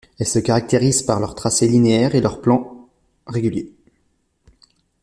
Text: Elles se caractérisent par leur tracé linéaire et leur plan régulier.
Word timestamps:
Elles 0.17 0.25
se 0.27 0.39
caractérisent 0.39 1.03
par 1.03 1.19
leur 1.19 1.35
tracé 1.35 1.67
linéaire 1.67 2.15
et 2.15 2.21
leur 2.21 2.41
plan 2.41 2.89
régulier. 3.27 3.71